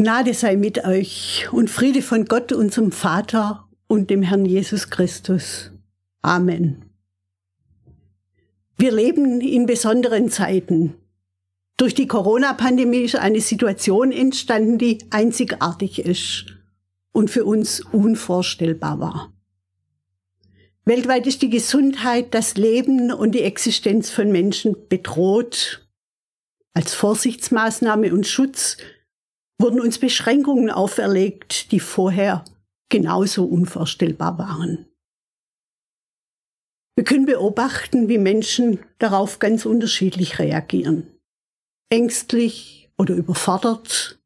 Gnade 0.00 0.32
sei 0.32 0.56
mit 0.56 0.86
euch 0.86 1.46
und 1.52 1.68
Friede 1.68 2.00
von 2.00 2.24
Gott, 2.24 2.52
unserem 2.52 2.90
Vater 2.90 3.68
und 3.86 4.08
dem 4.08 4.22
Herrn 4.22 4.46
Jesus 4.46 4.88
Christus. 4.88 5.72
Amen. 6.22 6.86
Wir 8.78 8.92
leben 8.92 9.42
in 9.42 9.66
besonderen 9.66 10.30
Zeiten. 10.30 10.94
Durch 11.76 11.92
die 11.92 12.06
Corona-Pandemie 12.06 13.02
ist 13.02 13.16
eine 13.16 13.42
Situation 13.42 14.10
entstanden, 14.10 14.78
die 14.78 15.00
einzigartig 15.10 15.98
ist 15.98 16.46
und 17.12 17.30
für 17.30 17.44
uns 17.44 17.80
unvorstellbar 17.80 19.00
war. 19.00 19.34
Weltweit 20.86 21.26
ist 21.26 21.42
die 21.42 21.50
Gesundheit, 21.50 22.32
das 22.32 22.54
Leben 22.54 23.12
und 23.12 23.32
die 23.32 23.42
Existenz 23.42 24.08
von 24.08 24.32
Menschen 24.32 24.74
bedroht. 24.88 25.86
Als 26.72 26.94
Vorsichtsmaßnahme 26.94 28.14
und 28.14 28.26
Schutz 28.26 28.78
wurden 29.60 29.80
uns 29.80 29.98
Beschränkungen 29.98 30.70
auferlegt, 30.70 31.72
die 31.72 31.80
vorher 31.80 32.44
genauso 32.88 33.44
unvorstellbar 33.44 34.38
waren. 34.38 34.86
Wir 36.96 37.04
können 37.04 37.26
beobachten, 37.26 38.08
wie 38.08 38.18
Menschen 38.18 38.80
darauf 38.98 39.38
ganz 39.38 39.64
unterschiedlich 39.64 40.38
reagieren. 40.38 41.06
Ängstlich 41.90 42.90
oder 42.98 43.14
überfordert. 43.14 44.20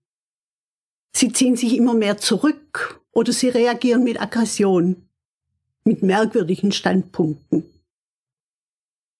Sie 1.16 1.32
ziehen 1.32 1.56
sich 1.56 1.76
immer 1.76 1.94
mehr 1.94 2.16
zurück 2.16 3.04
oder 3.12 3.32
sie 3.32 3.48
reagieren 3.48 4.02
mit 4.02 4.20
Aggression, 4.20 5.08
mit 5.84 6.02
merkwürdigen 6.02 6.72
Standpunkten. 6.72 7.64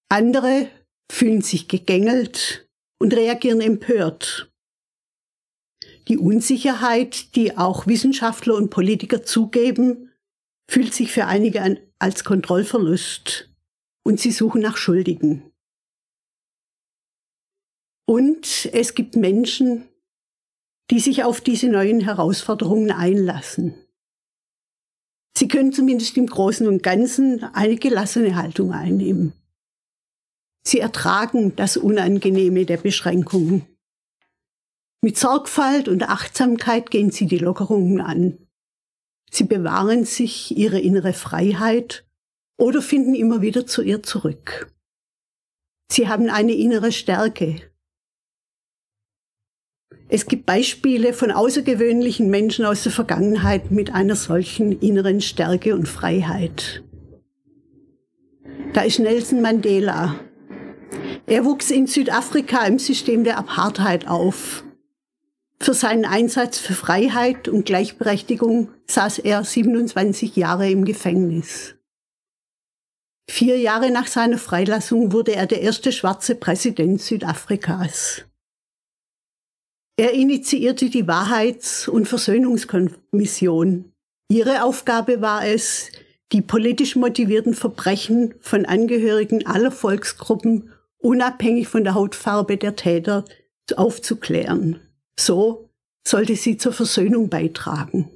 Andere 0.08 0.68
fühlen 1.10 1.42
sich 1.42 1.68
gegängelt 1.68 2.68
und 2.98 3.14
reagieren 3.14 3.60
empört 3.60 4.53
die 6.08 6.18
Unsicherheit, 6.18 7.34
die 7.34 7.56
auch 7.56 7.86
Wissenschaftler 7.86 8.54
und 8.54 8.70
Politiker 8.70 9.22
zugeben, 9.22 10.10
fühlt 10.68 10.94
sich 10.94 11.12
für 11.12 11.26
einige 11.26 11.80
als 11.98 12.24
Kontrollverlust 12.24 13.50
und 14.02 14.20
sie 14.20 14.30
suchen 14.30 14.60
nach 14.60 14.76
Schuldigen. 14.76 15.50
Und 18.06 18.68
es 18.72 18.94
gibt 18.94 19.16
Menschen, 19.16 19.88
die 20.90 21.00
sich 21.00 21.24
auf 21.24 21.40
diese 21.40 21.68
neuen 21.68 22.00
Herausforderungen 22.00 22.90
einlassen. 22.90 23.74
Sie 25.36 25.48
können 25.48 25.72
zumindest 25.72 26.16
im 26.16 26.26
Großen 26.26 26.68
und 26.68 26.82
Ganzen 26.82 27.42
eine 27.54 27.76
gelassene 27.76 28.36
Haltung 28.36 28.72
einnehmen. 28.72 29.32
Sie 30.66 30.80
ertragen 30.80 31.56
das 31.56 31.76
Unangenehme 31.76 32.64
der 32.66 32.76
Beschränkungen. 32.76 33.66
Mit 35.04 35.18
Sorgfalt 35.18 35.86
und 35.88 36.08
Achtsamkeit 36.08 36.90
gehen 36.90 37.10
sie 37.10 37.26
die 37.26 37.36
Lockerungen 37.36 38.00
an. 38.00 38.38
Sie 39.30 39.44
bewahren 39.44 40.06
sich 40.06 40.56
ihre 40.56 40.80
innere 40.80 41.12
Freiheit 41.12 42.06
oder 42.56 42.80
finden 42.80 43.14
immer 43.14 43.42
wieder 43.42 43.66
zu 43.66 43.82
ihr 43.82 44.02
zurück. 44.02 44.72
Sie 45.92 46.08
haben 46.08 46.30
eine 46.30 46.54
innere 46.54 46.90
Stärke. 46.90 47.56
Es 50.08 50.24
gibt 50.24 50.46
Beispiele 50.46 51.12
von 51.12 51.30
außergewöhnlichen 51.30 52.30
Menschen 52.30 52.64
aus 52.64 52.82
der 52.84 52.92
Vergangenheit 52.92 53.70
mit 53.70 53.92
einer 53.92 54.16
solchen 54.16 54.80
inneren 54.80 55.20
Stärke 55.20 55.74
und 55.74 55.86
Freiheit. 55.86 56.82
Da 58.72 58.80
ist 58.80 59.00
Nelson 59.00 59.42
Mandela. 59.42 60.18
Er 61.26 61.44
wuchs 61.44 61.70
in 61.70 61.86
Südafrika 61.86 62.64
im 62.64 62.78
System 62.78 63.22
der 63.22 63.36
Apartheid 63.36 64.08
auf. 64.08 64.64
Für 65.64 65.72
seinen 65.72 66.04
Einsatz 66.04 66.58
für 66.58 66.74
Freiheit 66.74 67.48
und 67.48 67.64
Gleichberechtigung 67.64 68.68
saß 68.86 69.20
er 69.20 69.44
27 69.44 70.36
Jahre 70.36 70.68
im 70.68 70.84
Gefängnis. 70.84 71.74
Vier 73.30 73.58
Jahre 73.58 73.90
nach 73.90 74.06
seiner 74.06 74.36
Freilassung 74.36 75.12
wurde 75.12 75.34
er 75.34 75.46
der 75.46 75.62
erste 75.62 75.90
schwarze 75.90 76.34
Präsident 76.34 77.00
Südafrikas. 77.00 78.26
Er 79.96 80.12
initiierte 80.12 80.90
die 80.90 81.08
Wahrheits- 81.08 81.88
und 81.88 82.08
Versöhnungskommission. 82.08 83.90
Ihre 84.28 84.64
Aufgabe 84.64 85.22
war 85.22 85.46
es, 85.46 85.90
die 86.32 86.42
politisch 86.42 86.94
motivierten 86.94 87.54
Verbrechen 87.54 88.34
von 88.42 88.66
Angehörigen 88.66 89.46
aller 89.46 89.70
Volksgruppen 89.70 90.74
unabhängig 90.98 91.68
von 91.68 91.84
der 91.84 91.94
Hautfarbe 91.94 92.58
der 92.58 92.76
Täter 92.76 93.24
aufzuklären. 93.76 94.78
So 95.18 95.70
sollte 96.06 96.36
sie 96.36 96.56
zur 96.56 96.72
Versöhnung 96.72 97.28
beitragen. 97.28 98.10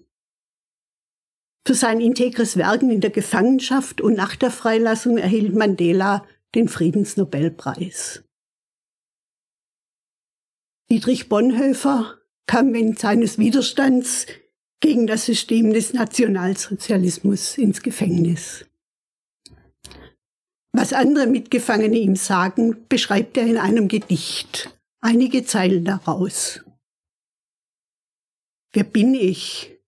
Für 1.66 1.74
sein 1.74 2.00
integres 2.00 2.56
Werken 2.56 2.90
in 2.90 3.00
der 3.00 3.10
Gefangenschaft 3.10 4.00
und 4.00 4.14
nach 4.14 4.36
der 4.36 4.50
Freilassung 4.50 5.18
erhielt 5.18 5.54
Mandela 5.54 6.26
den 6.54 6.68
Friedensnobelpreis. 6.68 8.24
Dietrich 10.90 11.28
Bonhoeffer 11.28 12.18
kam 12.46 12.72
wegen 12.72 12.96
seines 12.96 13.36
Widerstands 13.36 14.26
gegen 14.80 15.06
das 15.06 15.26
System 15.26 15.74
des 15.74 15.92
Nationalsozialismus 15.92 17.58
ins 17.58 17.82
Gefängnis. 17.82 18.64
Was 20.72 20.94
andere 20.94 21.26
Mitgefangene 21.26 21.98
ihm 21.98 22.16
sagen, 22.16 22.86
beschreibt 22.88 23.36
er 23.36 23.46
in 23.46 23.58
einem 23.58 23.88
Gedicht. 23.88 24.74
Einige 25.00 25.44
Zeilen 25.44 25.84
daraus. 25.84 26.64
Wer 28.72 28.84
bin 28.84 29.14
ich? 29.14 29.78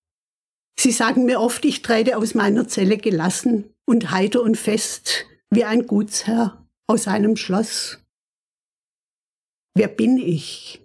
Sie 0.78 0.92
sagen 0.92 1.26
mir 1.26 1.40
oft, 1.40 1.64
ich 1.66 1.82
trete 1.82 2.16
aus 2.16 2.34
meiner 2.34 2.66
Zelle 2.66 2.96
gelassen 2.96 3.74
und 3.84 4.10
heiter 4.10 4.42
und 4.42 4.56
fest 4.56 5.26
wie 5.50 5.64
ein 5.64 5.86
Gutsherr 5.86 6.66
aus 6.86 7.06
einem 7.06 7.36
Schloss. 7.36 7.98
Wer 9.74 9.88
bin 9.88 10.16
ich? 10.16 10.80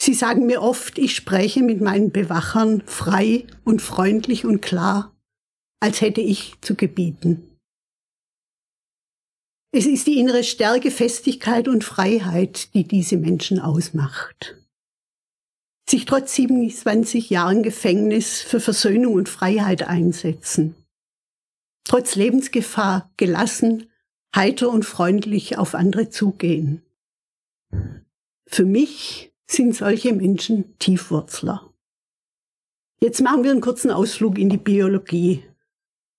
Sie 0.00 0.14
sagen 0.14 0.46
mir 0.46 0.62
oft, 0.62 0.98
ich 0.98 1.14
spreche 1.14 1.62
mit 1.62 1.80
meinen 1.80 2.10
Bewachern 2.10 2.82
frei 2.86 3.46
und 3.64 3.82
freundlich 3.82 4.44
und 4.46 4.62
klar, 4.62 5.14
als 5.80 6.00
hätte 6.00 6.22
ich 6.22 6.54
zu 6.62 6.74
gebieten. 6.74 7.58
Es 9.72 9.84
ist 9.84 10.06
die 10.06 10.18
innere 10.18 10.44
Stärke, 10.44 10.90
Festigkeit 10.90 11.68
und 11.68 11.84
Freiheit, 11.84 12.72
die 12.72 12.84
diese 12.84 13.18
Menschen 13.18 13.58
ausmacht 13.58 14.56
sich 15.88 16.04
trotz 16.04 16.34
27 16.34 17.30
Jahren 17.30 17.62
Gefängnis 17.62 18.40
für 18.42 18.60
Versöhnung 18.60 19.14
und 19.14 19.28
Freiheit 19.28 19.84
einsetzen. 19.84 20.74
Trotz 21.84 22.16
Lebensgefahr 22.16 23.12
gelassen, 23.16 23.88
heiter 24.34 24.70
und 24.70 24.84
freundlich 24.84 25.58
auf 25.58 25.74
andere 25.74 26.10
zugehen. 26.10 26.82
Für 28.46 28.64
mich 28.64 29.32
sind 29.46 29.76
solche 29.76 30.12
Menschen 30.12 30.76
Tiefwurzler. 30.78 31.72
Jetzt 33.00 33.20
machen 33.20 33.44
wir 33.44 33.52
einen 33.52 33.60
kurzen 33.60 33.90
Ausflug 33.90 34.38
in 34.38 34.48
die 34.48 34.56
Biologie. 34.56 35.44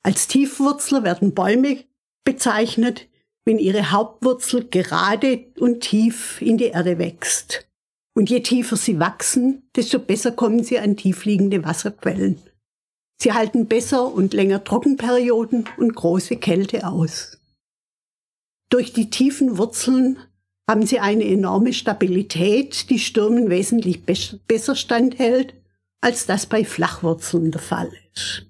Als 0.03 0.27
Tiefwurzler 0.27 1.03
werden 1.03 1.33
Bäume 1.33 1.83
bezeichnet, 2.23 3.09
wenn 3.43 3.59
ihre 3.59 3.91
Hauptwurzel 3.91 4.67
gerade 4.69 5.45
und 5.59 5.81
tief 5.81 6.41
in 6.41 6.57
die 6.57 6.65
Erde 6.65 6.97
wächst. 6.99 7.66
Und 8.17 8.31
je 8.31 8.39
tiefer 8.39 8.77
sie 8.77 8.99
wachsen, 8.99 9.69
desto 9.75 9.99
besser 9.99 10.31
kommen 10.31 10.63
sie 10.63 10.79
an 10.79 10.97
tiefliegende 10.97 11.63
Wasserquellen. 11.63 12.41
Sie 13.21 13.31
halten 13.31 13.67
besser 13.67 14.11
und 14.11 14.33
länger 14.33 14.63
Trockenperioden 14.63 15.65
und 15.77 15.95
große 15.95 16.37
Kälte 16.37 16.87
aus. 16.87 17.37
Durch 18.71 18.91
die 18.91 19.11
tiefen 19.11 19.59
Wurzeln 19.59 20.17
haben 20.67 20.87
sie 20.87 20.99
eine 20.99 21.25
enorme 21.25 21.73
Stabilität, 21.73 22.89
die 22.89 22.97
Stürmen 22.97 23.51
wesentlich 23.51 24.01
besser 24.03 24.75
standhält, 24.75 25.53
als 26.01 26.25
das 26.25 26.47
bei 26.47 26.65
Flachwurzeln 26.65 27.51
der 27.51 27.61
Fall 27.61 27.91
ist. 28.15 28.47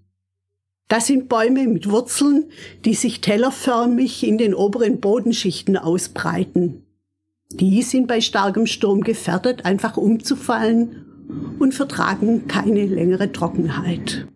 Das 0.87 1.07
sind 1.07 1.27
Bäume 1.27 1.67
mit 1.67 1.91
Wurzeln, 1.91 2.53
die 2.85 2.93
sich 2.93 3.19
tellerförmig 3.19 4.25
in 4.25 4.37
den 4.37 4.55
oberen 4.55 5.01
Bodenschichten 5.01 5.75
ausbreiten. 5.75 6.86
Die 7.51 7.81
sind 7.81 8.07
bei 8.07 8.21
starkem 8.21 8.67
Sturm 8.67 9.01
gefährdet, 9.01 9.65
einfach 9.65 9.97
umzufallen 9.97 11.05
und 11.59 11.73
vertragen 11.73 12.47
keine 12.47 12.85
längere 12.85 13.31
Trockenheit. 13.31 14.27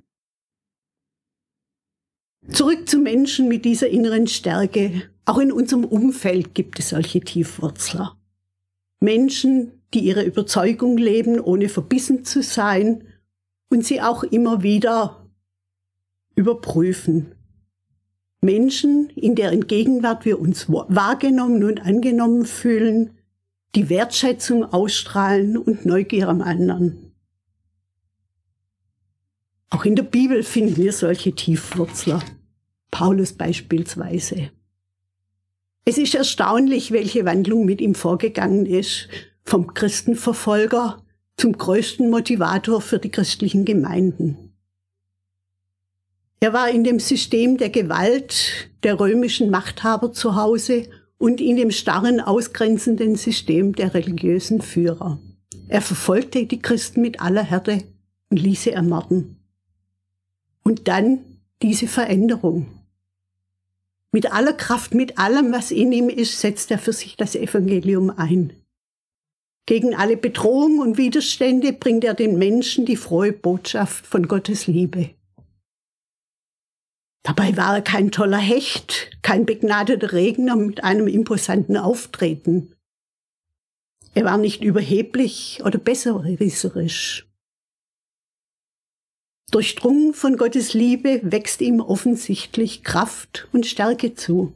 Zurück 2.49 2.89
zu 2.89 2.99
Menschen 2.99 3.47
mit 3.47 3.65
dieser 3.65 3.89
inneren 3.89 4.27
Stärke. 4.27 5.03
Auch 5.25 5.37
in 5.37 5.51
unserem 5.51 5.85
Umfeld 5.85 6.55
gibt 6.55 6.79
es 6.79 6.89
solche 6.89 7.21
Tiefwurzler. 7.21 8.17
Menschen, 8.99 9.71
die 9.93 9.99
ihre 9.99 10.23
Überzeugung 10.23 10.97
leben, 10.97 11.39
ohne 11.39 11.69
verbissen 11.69 12.25
zu 12.25 12.41
sein 12.41 13.03
und 13.69 13.85
sie 13.85 14.01
auch 14.01 14.23
immer 14.23 14.63
wieder 14.63 15.29
überprüfen. 16.35 17.35
Menschen, 18.41 19.11
in 19.11 19.35
deren 19.35 19.67
Gegenwart 19.67 20.25
wir 20.25 20.39
uns 20.39 20.67
wahrgenommen 20.67 21.63
und 21.63 21.79
angenommen 21.79 22.45
fühlen, 22.45 23.11
die 23.75 23.89
Wertschätzung 23.89 24.65
ausstrahlen 24.65 25.57
und 25.57 25.85
Neugier 25.85 26.27
am 26.27 26.41
anderen. 26.41 27.13
Auch 29.69 29.85
in 29.85 29.95
der 29.95 30.03
Bibel 30.03 30.43
finden 30.43 30.75
wir 30.75 30.91
solche 30.91 31.33
Tiefwurzler. 31.33 32.21
Paulus 32.89 33.31
beispielsweise. 33.31 34.51
Es 35.85 35.97
ist 35.97 36.13
erstaunlich, 36.13 36.91
welche 36.91 37.25
Wandlung 37.25 37.65
mit 37.65 37.79
ihm 37.79 37.95
vorgegangen 37.95 38.65
ist, 38.65 39.07
vom 39.43 39.73
Christenverfolger 39.73 41.01
zum 41.37 41.57
größten 41.57 42.09
Motivator 42.09 42.81
für 42.81 42.99
die 42.99 43.09
christlichen 43.09 43.65
Gemeinden. 43.65 44.50
Er 46.43 46.53
war 46.53 46.71
in 46.71 46.83
dem 46.83 46.99
System 46.99 47.57
der 47.57 47.69
Gewalt 47.69 48.71
der 48.81 48.99
römischen 48.99 49.51
Machthaber 49.51 50.11
zu 50.11 50.35
Hause 50.35 50.89
und 51.19 51.39
in 51.39 51.55
dem 51.55 51.69
starren, 51.69 52.19
ausgrenzenden 52.19 53.15
System 53.15 53.75
der 53.75 53.93
religiösen 53.93 54.59
Führer. 54.59 55.19
Er 55.67 55.81
verfolgte 55.81 56.47
die 56.47 56.59
Christen 56.59 57.01
mit 57.01 57.21
aller 57.21 57.43
Härte 57.43 57.83
und 58.31 58.37
ließ 58.37 58.63
sie 58.63 58.71
ermorden. 58.71 59.37
Und 60.63 60.87
dann 60.87 61.19
diese 61.61 61.87
Veränderung. 61.87 62.65
Mit 64.11 64.33
aller 64.33 64.53
Kraft, 64.53 64.95
mit 64.95 65.19
allem, 65.19 65.53
was 65.53 65.69
in 65.69 65.91
ihm 65.91 66.09
ist, 66.09 66.39
setzt 66.39 66.71
er 66.71 66.79
für 66.79 66.91
sich 66.91 67.17
das 67.17 67.35
Evangelium 67.35 68.09
ein. 68.09 68.51
Gegen 69.67 69.93
alle 69.93 70.17
Bedrohung 70.17 70.79
und 70.79 70.97
Widerstände 70.97 71.71
bringt 71.71 72.03
er 72.03 72.15
den 72.15 72.39
Menschen 72.39 72.87
die 72.87 72.95
frohe 72.95 73.31
Botschaft 73.31 74.07
von 74.07 74.27
Gottes 74.27 74.65
Liebe. 74.65 75.11
Dabei 77.23 77.55
war 77.55 77.75
er 77.75 77.81
kein 77.81 78.11
toller 78.11 78.37
Hecht, 78.37 79.11
kein 79.21 79.45
begnadeter 79.45 80.11
Regner 80.11 80.55
mit 80.55 80.83
einem 80.83 81.07
imposanten 81.07 81.77
Auftreten. 81.77 82.75
Er 84.13 84.25
war 84.25 84.37
nicht 84.37 84.63
überheblich 84.63 85.61
oder 85.63 85.77
besserwisserisch. 85.77 87.27
Durchdrungen 89.51 90.13
von 90.13 90.37
Gottes 90.37 90.73
Liebe 90.73 91.19
wächst 91.23 91.61
ihm 91.61 91.81
offensichtlich 91.81 92.83
Kraft 92.83 93.47
und 93.51 93.65
Stärke 93.65 94.15
zu. 94.15 94.53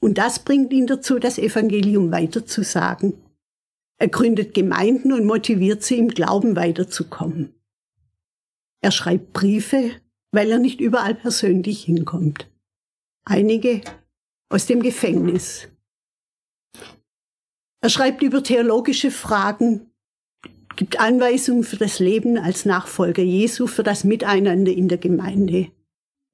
Und 0.00 0.18
das 0.18 0.40
bringt 0.40 0.72
ihn 0.72 0.86
dazu, 0.86 1.18
das 1.18 1.38
Evangelium 1.38 2.10
weiterzusagen. 2.10 3.14
Er 3.98 4.08
gründet 4.08 4.54
Gemeinden 4.54 5.12
und 5.12 5.24
motiviert 5.24 5.82
sie 5.82 5.98
im 5.98 6.08
Glauben 6.08 6.56
weiterzukommen. 6.56 7.54
Er 8.80 8.90
schreibt 8.90 9.32
Briefe, 9.32 9.90
weil 10.36 10.50
er 10.50 10.58
nicht 10.58 10.82
überall 10.82 11.14
persönlich 11.14 11.84
hinkommt. 11.84 12.46
Einige 13.24 13.80
aus 14.50 14.66
dem 14.66 14.82
Gefängnis. 14.82 15.66
Er 17.80 17.88
schreibt 17.88 18.22
über 18.22 18.42
theologische 18.42 19.10
Fragen, 19.10 19.90
gibt 20.76 21.00
Anweisungen 21.00 21.64
für 21.64 21.78
das 21.78 22.00
Leben 22.00 22.36
als 22.36 22.66
Nachfolger 22.66 23.22
Jesu, 23.22 23.66
für 23.66 23.82
das 23.82 24.04
Miteinander 24.04 24.70
in 24.70 24.88
der 24.88 24.98
Gemeinde. 24.98 25.72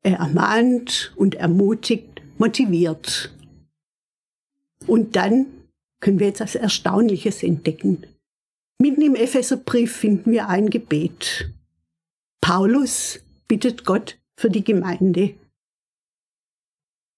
Er 0.02 0.19
ermahnt 0.19 1.12
und 1.14 1.37
ermutigt, 1.37 2.22
motiviert. 2.38 3.32
Und 4.88 5.14
dann 5.14 5.46
können 6.00 6.19
wir 6.19 6.26
jetzt 6.26 6.40
etwas 6.40 6.56
Erstaunliches 6.56 7.44
entdecken. 7.44 8.05
Mitten 8.81 9.02
im 9.02 9.14
Epheserbrief 9.14 9.94
finden 9.94 10.32
wir 10.32 10.48
ein 10.48 10.70
Gebet. 10.70 11.52
Paulus 12.40 13.20
bittet 13.52 13.84
Gott 13.84 14.19
für 14.34 14.49
die 14.49 14.64
Gemeinde. 14.64 15.38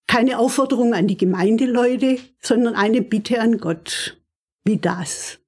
Keine 0.08 0.40
Aufforderung 0.40 0.92
an 0.92 1.06
die 1.06 1.16
Gemeindeleute, 1.16 2.19
sondern 2.42 2.75
eine 2.75 3.02
Bitte 3.02 3.40
an 3.40 3.58
Gott. 3.58 4.20
Wie 4.64 4.78
das? 4.78 5.38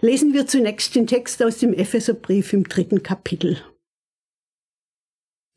Lesen 0.00 0.32
wir 0.32 0.46
zunächst 0.46 0.94
den 0.94 1.06
Text 1.06 1.42
aus 1.42 1.58
dem 1.58 1.74
Epheserbrief 1.74 2.54
im 2.54 2.64
dritten 2.64 3.02
Kapitel. 3.02 3.62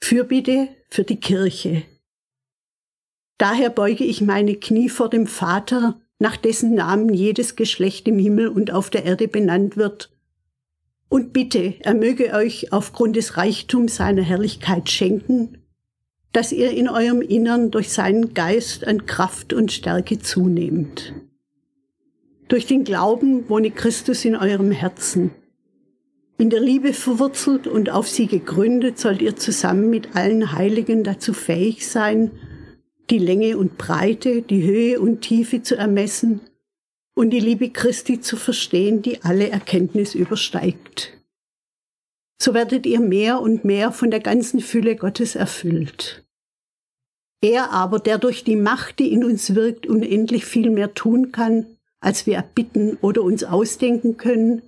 Fürbitte 0.04 0.76
für 0.90 1.06
die 1.06 1.22
Kirche. 1.22 1.84
Daher 3.38 3.70
beuge 3.70 4.04
ich 4.04 4.20
meine 4.20 4.58
Knie 4.58 4.90
vor 4.90 5.10
dem 5.10 5.28
Vater, 5.28 6.02
nach 6.20 6.36
dessen 6.36 6.76
Namen 6.76 7.14
jedes 7.14 7.56
Geschlecht 7.56 8.06
im 8.10 8.20
Himmel 8.20 8.50
und 8.50 8.72
auf 8.72 8.90
der 8.90 9.06
Erde 9.06 9.30
benannt 9.30 9.78
wird, 9.78 10.12
und 11.10 11.34
bitte, 11.34 11.76
er 11.80 11.94
möge 11.94 12.34
euch 12.34 12.74
aufgrund 12.74 13.16
des 13.16 13.38
Reichtums 13.38 13.96
seiner 13.96 14.24
Herrlichkeit 14.24 14.90
schenken, 14.90 15.60
dass 16.32 16.52
ihr 16.52 16.72
in 16.72 16.90
eurem 16.90 17.22
Innern 17.22 17.72
durch 17.72 17.92
seinen 17.92 18.34
Geist 18.34 18.86
an 18.86 19.06
Kraft 19.06 19.54
und 19.54 19.72
Stärke 19.72 20.20
zunehmt. 20.20 21.14
Durch 22.48 22.66
den 22.66 22.84
Glauben 22.84 23.50
wohne 23.50 23.72
Christus 23.72 24.26
in 24.26 24.36
eurem 24.36 24.72
Herzen. 24.72 25.32
In 26.38 26.50
der 26.50 26.60
Liebe 26.60 26.92
verwurzelt 26.92 27.66
und 27.66 27.90
auf 27.90 28.10
sie 28.10 28.28
gegründet, 28.28 29.00
sollt 29.00 29.22
ihr 29.22 29.38
zusammen 29.38 29.90
mit 29.90 30.16
allen 30.16 30.52
Heiligen 30.52 31.04
dazu 31.04 31.32
fähig 31.32 31.88
sein, 31.88 32.32
die 33.10 33.20
Länge 33.20 33.58
und 33.58 33.78
Breite, 33.78 34.42
die 34.42 34.64
Höhe 34.64 35.00
und 35.00 35.22
Tiefe 35.22 35.62
zu 35.62 35.76
ermessen 35.76 36.42
und 37.16 37.32
die 37.32 37.40
Liebe 37.40 37.72
Christi 37.72 38.22
zu 38.22 38.38
verstehen, 38.38 39.02
die 39.02 39.24
alle 39.24 39.50
Erkenntnis 39.50 40.14
übersteigt. 40.14 41.14
So 42.40 42.54
werdet 42.54 42.86
ihr 42.86 43.00
mehr 43.00 43.42
und 43.42 43.66
mehr 43.66 43.92
von 43.92 44.12
der 44.12 44.20
ganzen 44.20 44.60
Fülle 44.60 44.96
Gottes 44.96 45.36
erfüllt. 45.36 46.24
Er 47.42 47.72
aber, 47.72 48.00
der 48.00 48.18
durch 48.18 48.44
die 48.44 48.56
Macht, 48.56 49.00
die 49.00 49.12
in 49.12 49.24
uns 49.24 49.56
wirkt, 49.56 49.88
unendlich 49.88 50.46
viel 50.46 50.70
mehr 50.70 50.94
tun 50.94 51.32
kann, 51.32 51.66
als 52.00 52.26
wir 52.26 52.36
erbitten 52.36 52.98
oder 53.02 53.24
uns 53.24 53.44
ausdenken 53.44 54.18
können. 54.18 54.62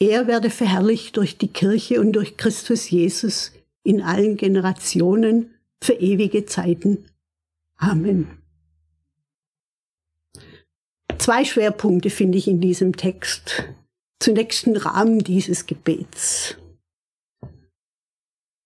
Er 0.00 0.26
werde 0.26 0.50
verherrlicht 0.50 1.16
durch 1.16 1.38
die 1.38 1.48
Kirche 1.48 2.00
und 2.00 2.12
durch 2.12 2.36
Christus 2.36 2.90
Jesus 2.90 3.52
in 3.82 4.00
allen 4.00 4.36
Generationen 4.36 5.50
für 5.82 5.94
ewige 5.94 6.46
Zeiten. 6.46 7.04
Amen. 7.76 8.43
Zwei 11.18 11.44
Schwerpunkte 11.44 12.10
finde 12.10 12.38
ich 12.38 12.48
in 12.48 12.60
diesem 12.60 12.96
Text. 12.96 13.64
Zunächst 14.20 14.66
den 14.66 14.76
Rahmen 14.76 15.20
dieses 15.20 15.66
Gebets. 15.66 16.56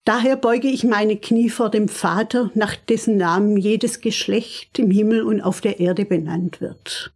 Daher 0.05 0.37
beuge 0.37 0.69
ich 0.69 0.85
meine 0.85 1.19
Knie 1.19 1.51
vor 1.51 1.71
dem 1.71 1.89
Vater, 1.89 2.51
nach 2.55 2.77
dessen 2.77 3.19
Namen 3.19 3.59
jedes 3.59 4.01
Geschlecht 4.01 4.79
im 4.79 4.91
Himmel 4.91 5.23
und 5.23 5.43
auf 5.43 5.61
der 5.61 5.81
Erde 5.81 6.07
benannt 6.07 6.61
wird. 6.61 7.15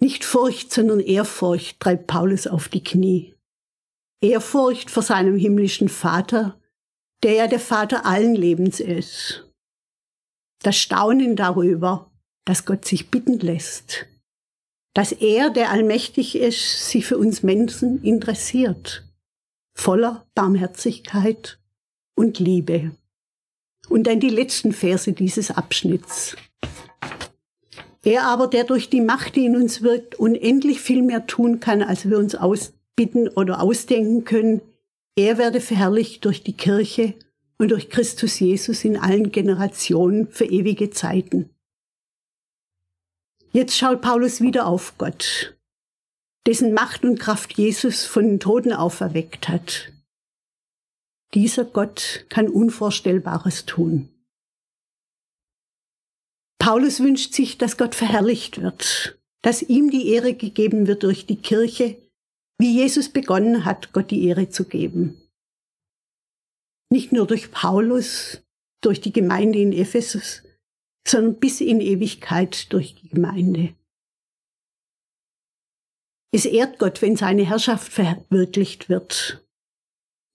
Nicht 0.00 0.24
Furcht, 0.24 0.72
sondern 0.72 1.00
Ehrfurcht 1.00 1.80
treibt 1.80 2.06
Paulus 2.06 2.46
auf 2.46 2.68
die 2.68 2.82
Knie. 2.82 3.34
Ehrfurcht 4.20 4.90
vor 4.90 5.02
seinem 5.02 5.36
himmlischen 5.36 5.88
Vater, 5.88 6.60
der 7.22 7.32
ja 7.34 7.46
der 7.46 7.60
Vater 7.60 8.04
allen 8.04 8.34
Lebens 8.34 8.80
ist. 8.80 9.44
Das 10.62 10.76
Staunen 10.76 11.36
darüber, 11.36 12.07
dass 12.48 12.64
Gott 12.64 12.86
sich 12.86 13.10
bitten 13.10 13.38
lässt, 13.38 14.06
dass 14.94 15.12
er, 15.12 15.50
der 15.50 15.70
allmächtig 15.70 16.34
ist, 16.34 16.88
sich 16.88 17.04
für 17.04 17.18
uns 17.18 17.42
Menschen 17.42 18.02
interessiert, 18.02 19.04
voller 19.74 20.26
Barmherzigkeit 20.34 21.58
und 22.14 22.38
Liebe. 22.38 22.92
Und 23.90 24.06
dann 24.06 24.18
die 24.18 24.30
letzten 24.30 24.72
Verse 24.72 25.12
dieses 25.12 25.50
Abschnitts. 25.50 26.36
Er 28.02 28.24
aber, 28.24 28.46
der 28.46 28.64
durch 28.64 28.88
die 28.88 29.02
Macht, 29.02 29.36
die 29.36 29.44
in 29.44 29.54
uns 29.54 29.82
wirkt, 29.82 30.14
unendlich 30.14 30.80
viel 30.80 31.02
mehr 31.02 31.26
tun 31.26 31.60
kann, 31.60 31.82
als 31.82 32.08
wir 32.08 32.16
uns 32.16 32.34
ausbitten 32.34 33.28
oder 33.28 33.60
ausdenken 33.60 34.24
können, 34.24 34.62
er 35.16 35.36
werde 35.36 35.60
verherrlicht 35.60 36.24
durch 36.24 36.44
die 36.44 36.56
Kirche 36.56 37.12
und 37.58 37.72
durch 37.72 37.90
Christus 37.90 38.40
Jesus 38.40 38.86
in 38.86 38.96
allen 38.96 39.32
Generationen 39.32 40.28
für 40.30 40.46
ewige 40.46 40.88
Zeiten. 40.88 41.50
Jetzt 43.52 43.76
schaut 43.76 44.02
Paulus 44.02 44.40
wieder 44.40 44.66
auf 44.66 44.98
Gott, 44.98 45.56
dessen 46.46 46.74
Macht 46.74 47.04
und 47.04 47.18
Kraft 47.18 47.56
Jesus 47.56 48.04
von 48.04 48.24
den 48.24 48.40
Toten 48.40 48.72
auferweckt 48.72 49.48
hat. 49.48 49.90
Dieser 51.34 51.64
Gott 51.64 52.26
kann 52.28 52.48
Unvorstellbares 52.48 53.64
tun. 53.64 54.10
Paulus 56.58 57.00
wünscht 57.00 57.32
sich, 57.32 57.56
dass 57.56 57.78
Gott 57.78 57.94
verherrlicht 57.94 58.60
wird, 58.60 59.18
dass 59.42 59.62
ihm 59.62 59.90
die 59.90 60.08
Ehre 60.08 60.34
gegeben 60.34 60.86
wird 60.86 61.02
durch 61.02 61.24
die 61.24 61.40
Kirche, 61.40 61.96
wie 62.58 62.74
Jesus 62.74 63.08
begonnen 63.08 63.64
hat, 63.64 63.92
Gott 63.92 64.10
die 64.10 64.26
Ehre 64.26 64.50
zu 64.50 64.64
geben. 64.64 65.22
Nicht 66.90 67.12
nur 67.12 67.26
durch 67.26 67.50
Paulus, 67.50 68.42
durch 68.82 69.00
die 69.00 69.12
Gemeinde 69.12 69.58
in 69.58 69.72
Ephesus, 69.72 70.42
sondern 71.08 71.38
bis 71.38 71.60
in 71.60 71.80
Ewigkeit 71.80 72.72
durch 72.72 72.94
die 72.94 73.08
Gemeinde. 73.08 73.74
Es 76.30 76.44
ehrt 76.44 76.78
Gott, 76.78 77.00
wenn 77.00 77.16
seine 77.16 77.46
Herrschaft 77.46 77.92
verwirklicht 77.92 78.88
wird. 78.88 79.42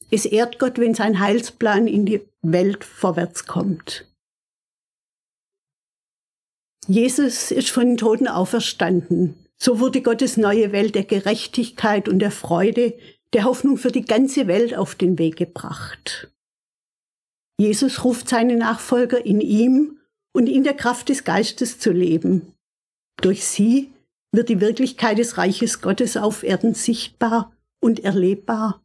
Es 0.09 0.25
ehrt 0.25 0.59
Gott, 0.59 0.79
wenn 0.79 0.93
sein 0.93 1.19
Heilsplan 1.19 1.87
in 1.87 2.05
die 2.05 2.21
Welt 2.41 2.83
vorwärts 2.83 3.45
kommt. 3.45 4.07
Jesus 6.87 7.51
ist 7.51 7.69
von 7.69 7.85
den 7.85 7.97
Toten 7.97 8.27
auferstanden. 8.27 9.35
So 9.57 9.79
wurde 9.79 10.01
Gottes 10.01 10.35
neue 10.35 10.71
Welt 10.71 10.95
der 10.95 11.05
Gerechtigkeit 11.05 12.09
und 12.09 12.19
der 12.19 12.31
Freude, 12.31 12.97
der 13.31 13.45
Hoffnung 13.45 13.77
für 13.77 13.91
die 13.91 14.03
ganze 14.03 14.47
Welt 14.47 14.75
auf 14.75 14.95
den 14.95 15.17
Weg 15.17 15.37
gebracht. 15.37 16.31
Jesus 17.57 18.03
ruft 18.03 18.27
seine 18.27 18.57
Nachfolger 18.57 19.25
in 19.25 19.39
ihm 19.39 19.99
und 20.33 20.47
in 20.47 20.63
der 20.63 20.73
Kraft 20.73 21.09
des 21.09 21.23
Geistes 21.23 21.79
zu 21.79 21.91
leben. 21.91 22.53
Durch 23.17 23.45
sie 23.45 23.93
wird 24.31 24.49
die 24.49 24.59
Wirklichkeit 24.59 25.17
des 25.17 25.37
Reiches 25.37 25.81
Gottes 25.81 26.17
auf 26.17 26.43
Erden 26.43 26.73
sichtbar 26.73 27.55
und 27.79 28.03
erlebbar 28.03 28.83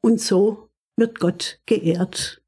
und 0.00 0.20
so 0.20 0.68
wird 0.96 1.20
Gott 1.20 1.60
geehrt. 1.66 2.42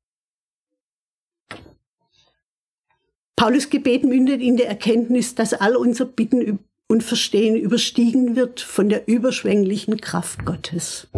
Paulus 3.37 3.71
Gebet 3.71 4.05
mündet 4.05 4.43
in 4.43 4.57
der 4.57 4.69
Erkenntnis, 4.69 5.35
dass 5.35 5.55
all 5.55 5.77
unser 5.77 6.05
Bitten 6.05 6.59
und 6.89 7.03
Verstehen 7.03 7.57
überstiegen 7.57 8.37
wird 8.37 8.61
von 8.61 8.89
der 8.89 9.09
überschwänglichen 9.09 10.01
Kraft 10.01 10.45
Gottes. 10.45 11.09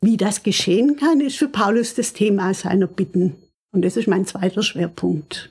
Wie 0.00 0.16
das 0.16 0.42
geschehen 0.42 0.96
kann, 0.96 1.20
ist 1.20 1.38
für 1.38 1.48
Paulus 1.48 1.94
das 1.94 2.12
Thema 2.12 2.54
seiner 2.54 2.86
Bitten. 2.86 3.41
Und 3.72 3.82
das 3.82 3.96
ist 3.96 4.06
mein 4.06 4.26
zweiter 4.26 4.62
Schwerpunkt. 4.62 5.50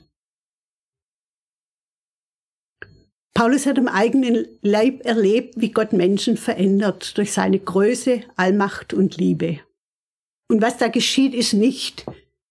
Paulus 3.34 3.66
hat 3.66 3.78
am 3.78 3.88
eigenen 3.88 4.46
Leib 4.60 5.04
erlebt, 5.04 5.54
wie 5.56 5.72
Gott 5.72 5.92
Menschen 5.92 6.36
verändert 6.36 7.16
durch 7.18 7.32
seine 7.32 7.58
Größe, 7.58 8.22
Allmacht 8.36 8.94
und 8.94 9.16
Liebe. 9.16 9.60
Und 10.48 10.62
was 10.62 10.76
da 10.76 10.88
geschieht, 10.88 11.34
ist 11.34 11.54
nicht, 11.54 12.04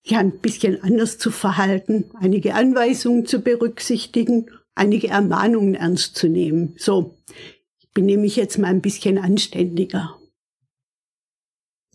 ja 0.04 0.20
ein 0.20 0.40
bisschen 0.40 0.82
anders 0.84 1.18
zu 1.18 1.32
verhalten, 1.32 2.10
einige 2.20 2.56
Anweisungen 2.56 3.26
zu 3.26 3.40
berücksichtigen, 3.40 4.50
einige 4.76 5.08
Ermahnungen 5.10 5.76
ernst 5.76 6.16
zu 6.16 6.28
nehmen. 6.28 6.74
So, 6.78 7.18
ich 7.80 7.90
benehme 7.92 8.24
mich 8.24 8.36
jetzt 8.36 8.58
mal 8.58 8.68
ein 8.68 8.82
bisschen 8.82 9.18
anständiger. 9.18 10.18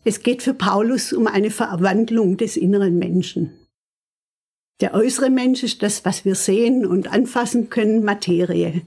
Es 0.05 0.23
geht 0.23 0.43
für 0.43 0.55
Paulus 0.55 1.13
um 1.13 1.27
eine 1.27 1.51
Verwandlung 1.51 2.37
des 2.37 2.57
inneren 2.57 2.99
Menschen. 2.99 3.66
Der 4.81 4.93
äußere 4.93 5.31
Mensch 5.31 5.63
ist 5.63 5.83
das, 5.83 6.05
was 6.05 6.25
wir 6.25 6.35
sehen 6.35 6.85
und 6.85 7.09
anfassen 7.09 7.71
können, 7.71 8.05
Materie. 8.05 8.83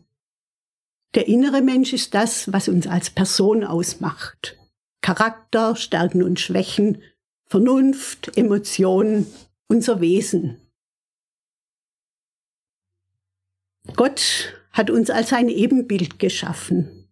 Der 1.16 1.28
innere 1.28 1.62
Mensch 1.62 1.94
ist 1.94 2.14
das, 2.14 2.54
was 2.54 2.68
uns 2.68 2.86
als 2.86 3.10
Person 3.10 3.64
ausmacht. 3.64 4.58
Charakter, 5.02 5.76
Stärken 5.76 6.22
und 6.22 6.40
Schwächen, 6.40 7.02
Vernunft, 7.46 8.38
Emotionen, 8.38 9.26
unser 9.68 10.02
Wesen. 10.02 10.62
Gott 13.96 14.54
hat 14.72 14.92
uns 14.92 15.10
als 15.10 15.34
ein 15.34 15.50
Ebenbild 15.50 16.20
geschaffen. 16.20 17.10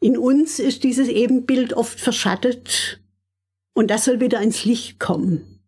In 0.00 0.18
uns 0.18 0.58
ist 0.58 0.82
dieses 0.82 1.08
Ebenbild 1.08 1.74
oft 1.74 2.00
verschattet 2.00 3.00
und 3.74 3.88
das 3.90 4.06
soll 4.06 4.18
wieder 4.18 4.40
ins 4.40 4.64
Licht 4.64 4.98
kommen. 4.98 5.59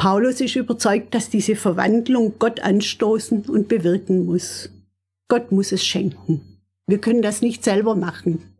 Paulus 0.00 0.40
ist 0.40 0.56
überzeugt, 0.56 1.14
dass 1.14 1.28
diese 1.28 1.54
Verwandlung 1.56 2.38
Gott 2.38 2.60
anstoßen 2.60 3.42
und 3.42 3.68
bewirken 3.68 4.24
muss. 4.24 4.70
Gott 5.28 5.52
muss 5.52 5.72
es 5.72 5.84
schenken. 5.84 6.40
Wir 6.86 7.02
können 7.02 7.20
das 7.20 7.42
nicht 7.42 7.62
selber 7.62 7.94
machen. 7.94 8.56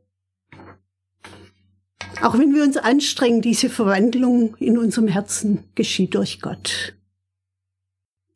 Auch 2.21 2.37
wenn 2.37 2.55
wir 2.55 2.63
uns 2.63 2.77
anstrengen, 2.77 3.41
diese 3.41 3.71
Verwandlung 3.71 4.55
in 4.59 4.77
unserem 4.77 5.09
Herzen 5.09 5.65
geschieht 5.75 6.15
durch 6.15 6.43
Gott. 6.43 6.95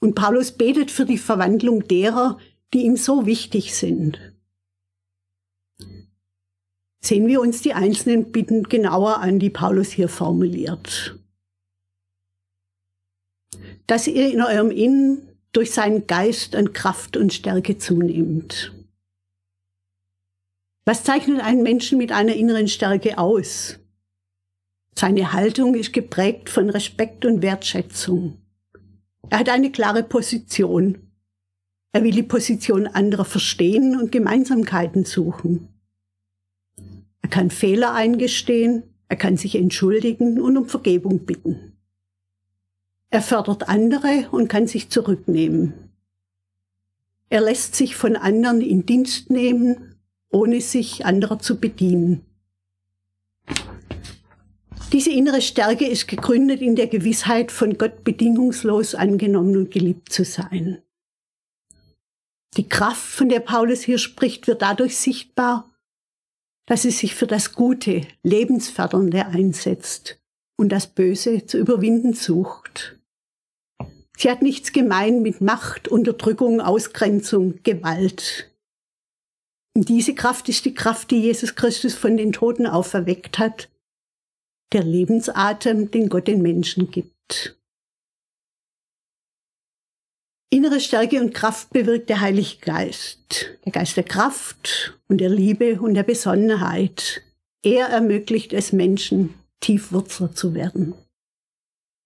Und 0.01 0.15
Paulus 0.15 0.53
betet 0.53 0.91
für 0.91 1.05
die 1.05 1.19
Verwandlung 1.19 1.87
derer, 1.87 2.39
die 2.73 2.85
ihm 2.87 2.97
so 2.97 3.27
wichtig 3.27 3.75
sind. 3.75 4.19
Sehen 7.03 7.27
wir 7.27 7.43
uns 7.43 7.61
die 7.61 7.75
einzelnen 7.75 8.33
Bitten 8.33 8.63
genauer 8.63 9.19
an, 9.19 9.41
die 9.41 9.51
Paulus 9.51 9.91
hier 9.91 10.09
formuliert. 10.09 11.19
Dass 13.87 14.07
ihr 14.07 14.33
in 14.33 14.41
eurem 14.41 14.71
Innen 14.71 15.29
durch 15.53 15.73
seinen 15.73 16.07
Geist 16.07 16.57
an 16.57 16.73
Kraft 16.73 17.17
und 17.17 17.33
Stärke 17.33 17.79
zunehmt. 17.79 18.73
Was 20.85 21.05
zeichnet 21.05 21.41
einen 21.41 21.63
Menschen 21.63 21.97
mit 21.99 22.13
einer 22.13 22.35
inneren 22.35 22.69
Stärke 22.69 23.17
aus? 23.17 23.79
Seine 24.97 25.33
Haltung 25.33 25.75
ist 25.75 25.93
geprägt 25.93 26.51
von 26.51 26.71
Respekt 26.71 27.25
und 27.25 27.43
Wertschätzung. 27.43 28.39
Er 29.31 29.39
hat 29.39 29.49
eine 29.49 29.73
klare 29.73 30.03
Position. 30.03 31.11
Er 31.93 32.05
will 32.05 32.13
die 32.13 32.23
Position 32.23 32.87
anderer 32.87 33.25
verstehen 33.25 33.99
und 33.99 34.13
Gemeinsamkeiten 34.13 35.05
suchen. 35.05 35.69
Er 37.23 37.29
kann 37.31 37.51
Fehler 37.51 37.95
eingestehen, 37.95 38.83
er 39.09 39.17
kann 39.17 39.37
sich 39.37 39.55
entschuldigen 39.55 40.41
und 40.41 40.57
um 40.57 40.67
Vergebung 40.69 41.25
bitten. 41.25 41.74
Er 43.11 43.23
fördert 43.23 43.69
andere 43.69 44.29
und 44.31 44.49
kann 44.49 44.67
sich 44.67 44.91
zurücknehmen. 44.91 45.75
Er 47.29 47.41
lässt 47.41 47.75
sich 47.75 47.97
von 47.97 48.17
anderen 48.17 48.61
in 48.61 48.87
Dienst 48.87 49.31
nehmen 49.31 49.95
ohne 50.35 50.61
sich 50.61 51.07
anderer 51.07 51.39
zu 51.39 51.61
bedienen. 51.61 52.27
Diese 54.93 55.11
innere 55.11 55.41
Stärke 55.41 55.87
ist 55.87 56.09
gegründet 56.09 56.61
in 56.61 56.77
der 56.77 56.89
Gewissheit, 56.89 57.51
von 57.51 57.79
Gott 57.79 58.05
bedingungslos 58.05 58.95
angenommen 58.95 59.57
und 59.57 59.71
geliebt 59.71 60.13
zu 60.13 60.25
sein. 60.25 60.83
Die 62.57 62.69
Kraft, 62.69 63.03
von 63.03 63.29
der 63.29 63.41
Paulus 63.41 63.83
hier 63.83 63.99
spricht, 63.99 64.47
wird 64.47 64.63
dadurch 64.63 64.97
sichtbar, 64.97 65.73
dass 66.67 66.85
es 66.85 66.99
sich 66.99 67.15
für 67.15 67.27
das 67.27 67.53
Gute, 67.53 68.03
Lebensfördernde 68.23 69.27
einsetzt 69.27 70.21
und 70.57 70.71
das 70.71 70.87
Böse 70.87 71.47
zu 71.47 71.59
überwinden 71.59 72.15
sucht. 72.15 72.99
Sie 74.17 74.31
hat 74.31 74.43
nichts 74.43 74.73
gemein 74.73 75.23
mit 75.23 75.41
Macht, 75.41 75.89
Unterdrückung, 75.89 76.61
Ausgrenzung, 76.61 77.63
Gewalt. 77.63 78.51
Und 79.77 79.89
diese 79.89 80.15
Kraft 80.15 80.49
ist 80.49 80.65
die 80.65 80.75
Kraft, 80.75 81.11
die 81.11 81.21
Jesus 81.21 81.57
Christus 81.57 81.95
von 81.95 82.17
den 82.17 82.33
Toten 82.33 82.67
auferweckt 82.67 83.39
hat, 83.39 83.69
der 84.73 84.85
Lebensatem, 84.85 85.91
den 85.91 86.09
Gott 86.09 86.29
den 86.29 86.43
Menschen 86.43 86.91
gibt. 86.91 87.59
Innere 90.51 90.79
Stärke 90.79 91.21
und 91.21 91.35
Kraft 91.35 91.71
bewirkt 91.71 92.09
der 92.09 92.21
Heilige 92.21 92.59
Geist, 92.61 93.59
der 93.65 93.73
Geist 93.73 93.97
der 93.97 94.05
Kraft 94.05 94.97
und 95.09 95.19
der 95.19 95.29
Liebe 95.29 95.81
und 95.81 95.95
der 95.95 96.05
Besonnenheit. 96.05 97.23
Er 97.65 97.89
ermöglicht 97.89 98.53
es 98.53 98.73
Menschen, 98.73 99.35
Tiefwurzler 99.65 100.33
zu 100.33 100.53
werden. 100.53 100.93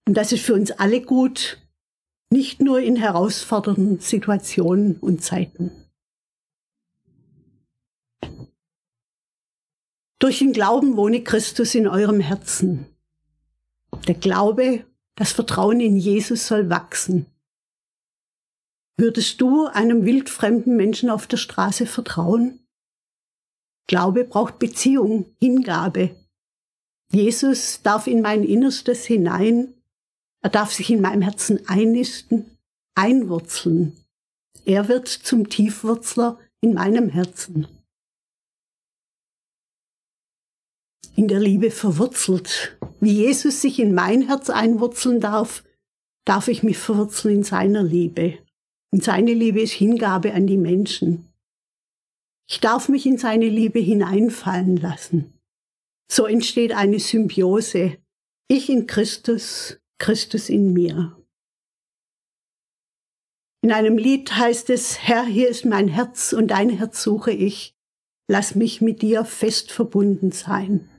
Und 0.07 0.13
das 0.13 0.31
ist 0.31 0.45
für 0.45 0.53
uns 0.53 0.71
alle 0.71 1.01
gut, 1.01 1.57
nicht 2.31 2.61
nur 2.61 2.79
in 2.79 2.95
herausfordernden 2.95 3.99
Situationen 3.99 4.95
und 4.95 5.21
Zeiten. 5.21 5.69
Durch 10.19 10.39
den 10.39 10.53
Glauben 10.53 10.95
wohne 10.95 11.21
Christus 11.21 11.75
in 11.75 11.85
eurem 11.85 12.21
Herzen. 12.21 12.85
Der 14.07 14.15
Glaube, 14.15 14.85
das 15.15 15.33
Vertrauen 15.33 15.81
in 15.81 15.97
Jesus 15.97 16.47
soll 16.47 16.69
wachsen. 16.69 17.25
Würdest 18.95 19.41
du 19.41 19.65
einem 19.65 20.05
wildfremden 20.05 20.77
Menschen 20.77 21.09
auf 21.09 21.27
der 21.27 21.37
Straße 21.37 21.85
vertrauen? 21.85 22.65
Glaube 23.87 24.23
braucht 24.23 24.59
Beziehung, 24.59 25.35
Hingabe. 25.41 26.15
Jesus 27.11 27.81
darf 27.81 28.07
in 28.07 28.21
mein 28.21 28.43
Innerstes 28.43 29.05
hinein. 29.05 29.73
Er 30.41 30.49
darf 30.49 30.71
sich 30.71 30.89
in 30.89 31.01
meinem 31.01 31.21
Herzen 31.21 31.67
einnisten, 31.67 32.57
einwurzeln. 32.95 33.97
Er 34.65 34.87
wird 34.87 35.07
zum 35.07 35.49
Tiefwurzler 35.49 36.39
in 36.61 36.73
meinem 36.73 37.09
Herzen. 37.09 37.67
in 41.19 41.27
der 41.27 41.41
Liebe 41.41 41.69
verwurzelt. 41.69 42.77
Wie 43.01 43.11
Jesus 43.11 43.61
sich 43.61 43.77
in 43.79 43.93
mein 43.93 44.21
Herz 44.27 44.49
einwurzeln 44.49 45.19
darf, 45.19 45.65
darf 46.23 46.47
ich 46.47 46.63
mich 46.63 46.77
verwurzeln 46.77 47.35
in 47.35 47.43
seiner 47.43 47.83
Liebe. 47.83 48.37
Und 48.91 49.03
seine 49.03 49.33
Liebe 49.33 49.59
ist 49.59 49.73
Hingabe 49.73 50.33
an 50.33 50.47
die 50.47 50.57
Menschen. 50.57 51.25
Ich 52.47 52.61
darf 52.61 52.87
mich 52.87 53.05
in 53.05 53.17
seine 53.17 53.49
Liebe 53.49 53.79
hineinfallen 53.79 54.77
lassen. 54.77 55.33
So 56.11 56.25
entsteht 56.25 56.71
eine 56.71 56.99
Symbiose. 56.99 57.97
Ich 58.47 58.69
in 58.69 58.87
Christus, 58.87 59.79
Christus 59.99 60.49
in 60.49 60.73
mir. 60.73 61.15
In 63.61 63.71
einem 63.71 63.97
Lied 63.97 64.31
heißt 64.31 64.69
es, 64.69 64.99
Herr, 64.99 65.25
hier 65.25 65.49
ist 65.49 65.65
mein 65.65 65.87
Herz 65.87 66.33
und 66.33 66.47
dein 66.47 66.69
Herz 66.69 67.03
suche 67.03 67.31
ich. 67.31 67.75
Lass 68.27 68.55
mich 68.55 68.81
mit 68.81 69.01
dir 69.01 69.25
fest 69.25 69.71
verbunden 69.71 70.31
sein. 70.31 70.89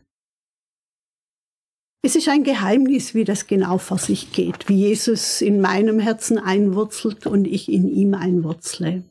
Es 2.03 2.17
ist 2.17 2.29
ein 2.29 2.45
Geheimnis, 2.45 3.15
wie 3.15 3.25
das 3.25 3.47
genau 3.47 3.79
vor 3.79 3.99
sich 3.99 4.33
geht, 4.33 4.69
wie 4.69 4.89
Jesus 4.89 5.43
in 5.43 5.61
meinem 5.61 5.99
Herzen 5.99 6.39
einwurzelt 6.39 7.27
und 7.27 7.47
ich 7.47 7.71
in 7.71 7.89
ihm 7.89 8.15
einwurzle. 8.15 9.05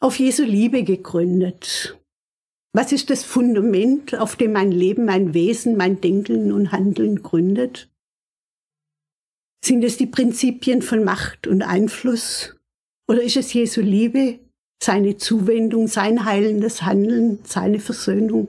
Auf 0.00 0.18
Jesu 0.18 0.42
Liebe 0.42 0.84
gegründet. 0.84 1.98
Was 2.76 2.90
ist 2.90 3.08
das 3.08 3.22
Fundament, 3.22 4.16
auf 4.16 4.34
dem 4.34 4.52
mein 4.52 4.72
Leben, 4.72 5.04
mein 5.04 5.32
Wesen, 5.32 5.76
mein 5.76 6.00
Denken 6.00 6.50
und 6.50 6.72
Handeln 6.72 7.22
gründet? 7.22 7.88
Sind 9.64 9.84
es 9.84 9.96
die 9.96 10.08
Prinzipien 10.08 10.82
von 10.82 11.04
Macht 11.04 11.46
und 11.46 11.62
Einfluss? 11.62 12.56
Oder 13.08 13.22
ist 13.22 13.36
es 13.36 13.52
Jesu 13.52 13.80
Liebe, 13.80 14.40
seine 14.82 15.16
Zuwendung, 15.16 15.86
sein 15.86 16.24
heilendes 16.24 16.82
Handeln, 16.82 17.38
seine 17.44 17.78
Versöhnung? 17.78 18.48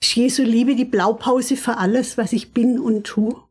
Ist 0.00 0.16
Jesu 0.16 0.42
Liebe 0.42 0.74
die 0.74 0.86
Blaupause 0.86 1.58
für 1.58 1.76
alles, 1.76 2.16
was 2.16 2.32
ich 2.32 2.54
bin 2.54 2.80
und 2.80 3.04
tue? 3.04 3.46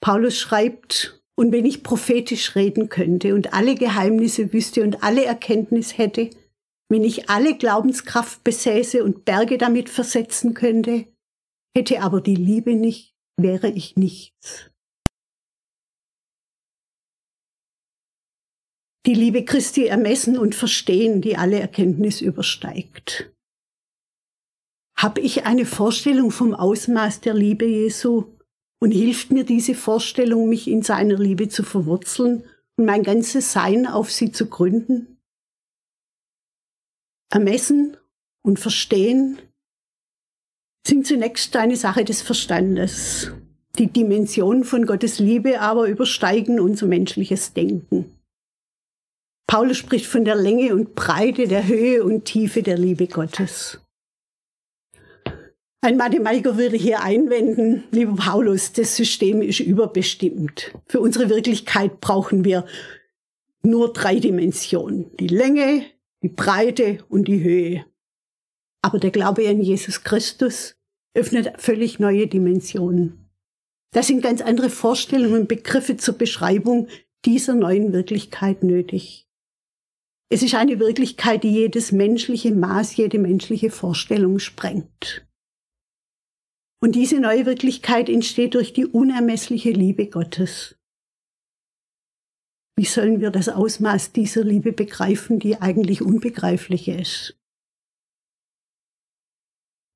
Paulus 0.00 0.36
schreibt, 0.36 1.22
und 1.38 1.52
wenn 1.52 1.66
ich 1.66 1.82
prophetisch 1.82 2.56
reden 2.56 2.88
könnte 2.88 3.34
und 3.34 3.52
alle 3.52 3.74
Geheimnisse 3.74 4.52
wüsste 4.52 4.82
und 4.82 5.02
alle 5.02 5.24
Erkenntnis 5.24 5.98
hätte, 5.98 6.30
wenn 6.88 7.04
ich 7.04 7.28
alle 7.28 7.56
Glaubenskraft 7.56 8.42
besäße 8.42 9.04
und 9.04 9.24
Berge 9.24 9.58
damit 9.58 9.90
versetzen 9.90 10.54
könnte, 10.54 11.06
hätte 11.76 12.00
aber 12.00 12.20
die 12.20 12.36
Liebe 12.36 12.74
nicht, 12.74 13.14
wäre 13.36 13.68
ich 13.68 13.96
nichts. 13.96 14.70
Die 19.04 19.14
Liebe 19.14 19.44
Christi 19.44 19.86
ermessen 19.86 20.36
und 20.38 20.54
verstehen, 20.54 21.20
die 21.20 21.36
alle 21.36 21.60
Erkenntnis 21.60 22.20
übersteigt. 22.20 23.32
Habe 24.98 25.20
ich 25.20 25.44
eine 25.44 25.66
Vorstellung 25.66 26.30
vom 26.30 26.54
Ausmaß 26.54 27.20
der 27.20 27.34
Liebe 27.34 27.66
Jesu 27.66 28.35
und 28.80 28.90
hilft 28.90 29.30
mir 29.30 29.44
diese 29.44 29.74
Vorstellung, 29.74 30.48
mich 30.48 30.68
in 30.68 30.82
seiner 30.82 31.18
Liebe 31.18 31.48
zu 31.48 31.62
verwurzeln 31.62 32.44
und 32.76 32.84
mein 32.84 33.02
ganzes 33.02 33.52
Sein 33.52 33.86
auf 33.86 34.10
sie 34.10 34.32
zu 34.32 34.46
gründen? 34.46 35.18
Ermessen 37.30 37.96
und 38.42 38.60
Verstehen 38.60 39.38
sind 40.86 41.06
zunächst 41.06 41.56
eine 41.56 41.76
Sache 41.76 42.04
des 42.04 42.22
Verstandes. 42.22 43.32
Die 43.78 43.88
Dimensionen 43.88 44.64
von 44.64 44.86
Gottes 44.86 45.18
Liebe 45.18 45.60
aber 45.60 45.88
übersteigen 45.88 46.60
unser 46.60 46.86
menschliches 46.86 47.52
Denken. 47.52 48.16
Paulus 49.48 49.76
spricht 49.76 50.06
von 50.06 50.24
der 50.24 50.36
Länge 50.36 50.74
und 50.74 50.94
Breite, 50.94 51.46
der 51.46 51.66
Höhe 51.66 52.02
und 52.02 52.24
Tiefe 52.24 52.62
der 52.62 52.78
Liebe 52.78 53.06
Gottes. 53.06 53.80
Ein 55.86 55.98
Mathematiker 55.98 56.56
würde 56.56 56.76
hier 56.76 57.00
einwenden, 57.04 57.84
lieber 57.92 58.16
Paulus, 58.16 58.72
das 58.72 58.96
System 58.96 59.40
ist 59.40 59.60
überbestimmt. 59.60 60.72
Für 60.88 60.98
unsere 60.98 61.28
Wirklichkeit 61.28 62.00
brauchen 62.00 62.44
wir 62.44 62.66
nur 63.62 63.92
drei 63.92 64.18
Dimensionen. 64.18 65.16
Die 65.18 65.28
Länge, 65.28 65.84
die 66.24 66.28
Breite 66.28 67.04
und 67.08 67.28
die 67.28 67.40
Höhe. 67.40 67.84
Aber 68.82 68.98
der 68.98 69.12
Glaube 69.12 69.48
an 69.48 69.60
Jesus 69.60 70.02
Christus 70.02 70.74
öffnet 71.14 71.52
völlig 71.58 72.00
neue 72.00 72.26
Dimensionen. 72.26 73.30
Das 73.92 74.08
sind 74.08 74.22
ganz 74.22 74.42
andere 74.42 74.70
Vorstellungen 74.70 75.42
und 75.42 75.48
Begriffe 75.48 75.96
zur 75.96 76.18
Beschreibung 76.18 76.88
dieser 77.24 77.54
neuen 77.54 77.92
Wirklichkeit 77.92 78.64
nötig. 78.64 79.28
Es 80.30 80.42
ist 80.42 80.56
eine 80.56 80.80
Wirklichkeit, 80.80 81.44
die 81.44 81.52
jedes 81.52 81.92
menschliche 81.92 82.52
Maß, 82.52 82.96
jede 82.96 83.20
menschliche 83.20 83.70
Vorstellung 83.70 84.40
sprengt. 84.40 85.22
Und 86.80 86.94
diese 86.94 87.20
neue 87.20 87.46
Wirklichkeit 87.46 88.08
entsteht 88.08 88.54
durch 88.54 88.72
die 88.72 88.86
unermessliche 88.86 89.70
Liebe 89.70 90.08
Gottes. 90.08 90.76
Wie 92.76 92.84
sollen 92.84 93.20
wir 93.20 93.30
das 93.30 93.48
Ausmaß 93.48 94.12
dieser 94.12 94.44
Liebe 94.44 94.72
begreifen, 94.72 95.38
die 95.38 95.60
eigentlich 95.60 96.02
unbegreiflich 96.02 96.88
ist? 96.88 97.34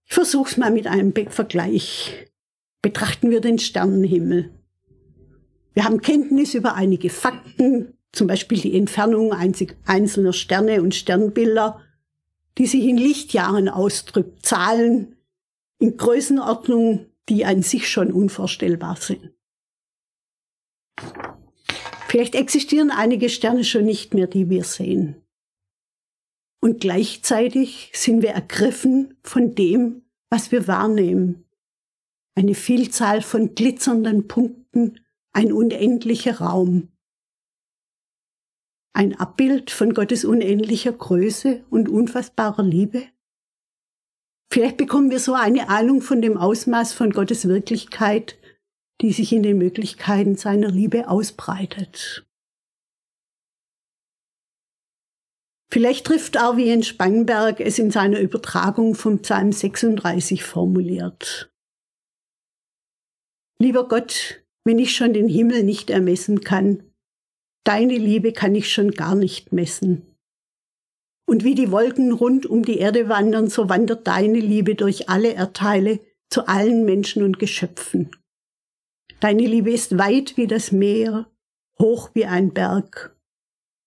Ich 0.07 0.15
versuche 0.15 0.51
es 0.51 0.57
mal 0.57 0.71
mit 0.71 0.87
einem 0.87 1.13
Vergleich. 1.29 2.31
Betrachten 2.81 3.31
wir 3.31 3.43
den 3.43 3.59
Sternenhimmel. 3.59 4.51
Wir 5.75 5.85
haben 5.85 6.01
Kenntnis 6.01 6.55
über 6.55 6.75
einige 6.75 7.11
Fakten, 7.11 7.99
zum 8.11 8.27
Beispiel 8.27 8.59
die 8.59 8.77
Entfernung 8.77 9.33
einzelner 9.33 10.33
Sterne 10.33 10.83
und 10.83 10.95
Sternbilder, 10.95 11.83
die 12.59 12.67
sich 12.67 12.85
in 12.85 12.97
Lichtjahren 12.97 13.69
ausdrückt, 13.69 14.45
Zahlen, 14.45 15.17
in 15.81 15.97
Größenordnungen, 15.97 17.13
die 17.29 17.45
an 17.45 17.63
sich 17.63 17.89
schon 17.89 18.13
unvorstellbar 18.13 18.97
sind. 18.97 19.33
Vielleicht 22.09 22.35
existieren 22.35 22.91
einige 22.91 23.29
Sterne 23.29 23.65
schon 23.65 23.85
nicht 23.85 24.15
mehr, 24.15 24.27
die 24.27 24.51
wir 24.51 24.65
sehen. 24.65 25.17
Und 26.61 26.81
gleichzeitig 26.81 27.91
sind 27.95 28.23
wir 28.23 28.31
ergriffen 28.31 29.17
von 29.23 29.55
dem, 29.55 30.03
was 30.29 30.53
wir 30.53 30.69
wahrnehmen. 30.69 31.47
Eine 32.35 32.55
Vielzahl 32.55 33.23
von 33.23 33.55
glitzernden 33.55 34.29
Punkten, 34.29 35.01
ein 35.33 35.53
unendlicher 35.53 36.41
Raum. 36.41 36.89
Ein 38.93 39.19
Abbild 39.19 39.71
von 39.71 39.95
Gottes 39.95 40.25
unendlicher 40.25 40.93
Größe 40.93 41.65
und 41.71 41.89
unfassbarer 41.89 42.65
Liebe? 42.65 43.05
Vielleicht 44.53 44.79
bekommen 44.79 45.11
wir 45.11 45.21
so 45.21 45.35
eine 45.35 45.69
Ahnung 45.69 46.03
von 46.03 46.21
dem 46.21 46.37
Ausmaß 46.37 46.93
von 46.93 47.11
Gottes 47.11 47.47
Wirklichkeit, 47.47 48.37
die 49.01 49.13
sich 49.13 49.33
in 49.33 49.45
den 49.45 49.59
Möglichkeiten 49.59 50.35
seiner 50.37 50.71
Liebe 50.71 51.09
ausbreitet. 51.09 52.27
Vielleicht 55.73 56.05
trifft 56.05 56.37
Arvien 56.37 56.83
Spangenberg 56.83 57.61
es 57.61 57.79
in 57.79 57.93
seiner 57.93 58.19
Übertragung 58.19 58.97
vom 58.97 59.21
Psalm 59.21 59.53
36 59.53 60.43
formuliert. 60.43 61.53
Lieber 63.61 63.87
Gott, 63.87 64.43
wenn 64.65 64.81
ich 64.81 64.97
schon 64.97 65.13
den 65.13 65.29
Himmel 65.29 65.63
nicht 65.63 65.91
ermessen 65.91 66.41
kann, 66.41 66.83
deine 67.65 67.97
Liebe 67.97 68.33
kann 68.33 68.57
ich 68.57 68.73
schon 68.73 68.91
gar 68.91 69.15
nicht 69.15 69.53
messen. 69.53 70.10
Und 71.31 71.45
wie 71.45 71.55
die 71.55 71.71
Wolken 71.71 72.11
rund 72.11 72.45
um 72.45 72.65
die 72.65 72.79
Erde 72.79 73.09
wandern, 73.09 73.49
so 73.49 73.69
wandert 73.69 74.09
deine 74.09 74.41
Liebe 74.41 74.75
durch 74.75 75.09
alle 75.09 75.33
Erdteile 75.35 76.01
zu 76.29 76.49
allen 76.49 76.85
Menschen 76.85 77.23
und 77.23 77.39
Geschöpfen. 77.39 78.11
Deine 79.21 79.47
Liebe 79.47 79.71
ist 79.71 79.97
weit 79.97 80.37
wie 80.37 80.49
das 80.49 80.73
Meer, 80.73 81.31
hoch 81.79 82.11
wie 82.15 82.25
ein 82.27 82.53
Berg 82.53 83.17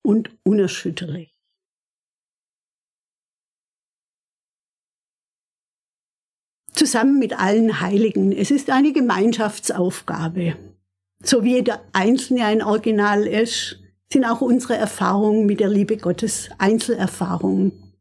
und 0.06 0.34
unerschütterlich. 0.46 1.38
Zusammen 6.72 7.20
mit 7.20 7.38
allen 7.38 7.82
Heiligen. 7.82 8.32
Es 8.32 8.52
ist 8.52 8.70
eine 8.70 8.94
Gemeinschaftsaufgabe. 8.94 10.56
So 11.22 11.44
wie 11.44 11.56
jeder 11.56 11.84
Einzelne 11.92 12.46
ein 12.46 12.62
Original 12.62 13.28
ist, 13.28 13.83
sind 14.14 14.26
auch 14.26 14.42
unsere 14.42 14.78
Erfahrungen 14.78 15.46
mit 15.48 15.60
der 15.60 15.70
Liebe 15.70 15.98
Gottes 15.98 16.50
Einzelerfahrungen. 16.60 17.94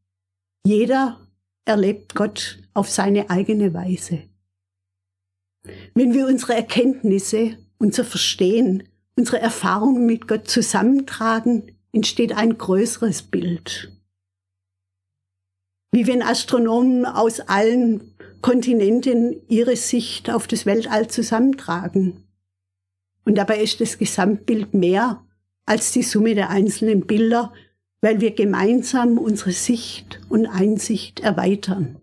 Jeder 0.64 1.18
erlebt 1.64 2.14
Gott 2.14 2.58
auf 2.74 2.90
seine 2.90 3.30
eigene 3.30 3.72
Weise. 3.72 4.22
Wenn 5.94 6.12
wir 6.12 6.26
unsere 6.26 6.54
Erkenntnisse, 6.54 7.56
unser 7.78 8.04
Verstehen, 8.04 8.88
unsere 9.16 9.40
Erfahrungen 9.40 10.04
mit 10.04 10.28
Gott 10.28 10.48
zusammentragen, 10.48 11.72
entsteht 11.92 12.36
ein 12.36 12.58
größeres 12.58 13.22
Bild. 13.22 13.90
Wie 15.92 16.06
wenn 16.06 16.22
Astronomen 16.22 17.06
aus 17.06 17.40
allen 17.40 18.14
Kontinenten 18.42 19.40
ihre 19.48 19.76
Sicht 19.76 20.30
auf 20.30 20.46
das 20.46 20.66
Weltall 20.66 21.08
zusammentragen. 21.08 22.24
Und 23.24 23.36
dabei 23.36 23.62
ist 23.62 23.80
das 23.80 23.98
Gesamtbild 23.98 24.74
mehr 24.74 25.24
als 25.64 25.92
die 25.92 26.02
Summe 26.02 26.34
der 26.34 26.50
einzelnen 26.50 27.06
Bilder, 27.06 27.52
weil 28.00 28.20
wir 28.20 28.34
gemeinsam 28.34 29.18
unsere 29.18 29.52
Sicht 29.52 30.20
und 30.28 30.46
Einsicht 30.46 31.20
erweitern. 31.20 32.00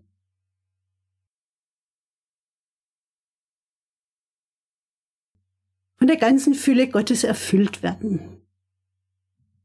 Von 5.96 6.06
der 6.06 6.16
ganzen 6.16 6.54
Fülle 6.54 6.88
Gottes 6.88 7.24
erfüllt 7.24 7.82
werden. 7.82 8.40